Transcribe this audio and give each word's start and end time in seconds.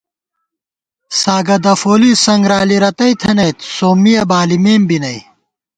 ساگہ 1.21 1.57
دفولی 1.63 2.11
سنگرالی 2.23 2.77
رتئ 2.83 3.13
تھنَئیت 3.21 3.57
سومّیَہ 3.75 4.23
بالِمېم 4.29 4.81
بی 4.87 4.97
نئ 5.03 5.17